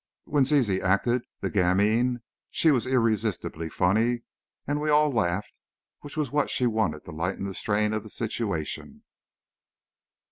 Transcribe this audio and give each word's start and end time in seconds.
When 0.25 0.45
Zizi 0.45 0.81
acted 0.81 1.21
the 1.41 1.51
gamine 1.51 2.23
she 2.49 2.71
was 2.71 2.87
irresistibly 2.87 3.69
funny 3.69 4.23
and 4.65 4.81
we 4.81 4.89
all 4.89 5.11
laughed, 5.11 5.61
which 5.99 6.17
was 6.17 6.31
what 6.31 6.49
she 6.49 6.65
wanted 6.65 7.03
to 7.05 7.11
lighten 7.11 7.45
the 7.45 7.53
strain 7.53 7.93
of 7.93 8.01
the 8.01 8.09
situation. 8.09 9.03